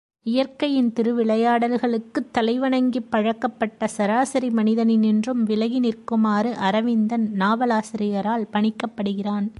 இயற்கையின் 0.23 0.93
திருவிளையாடல்களுக்குத் 0.93 2.31
தலைவணங்கிப் 2.33 3.09
பழக்கப்பட்ட 3.09 3.87
சராசரி 3.87 4.49
மனித 4.49 4.85
னினின்றும் 4.85 5.43
விலகி 5.43 5.79
நிற்குமாறு 5.79 6.51
அரவிந்தன் 6.53 7.31
நாவலாசிரியரால் 7.37 8.47
பணிக்கப்படுகிறான். 8.53 9.47